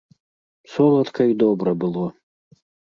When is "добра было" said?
1.45-2.11